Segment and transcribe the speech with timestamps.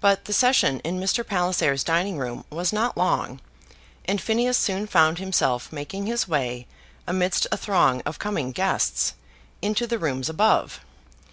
[0.00, 1.24] But the session in Mr.
[1.24, 3.40] Palliser's dining room was not long,
[4.06, 6.66] and Phineas soon found himself making his way
[7.06, 9.14] amidst a throng of coming guests
[9.62, 10.80] into the rooms above.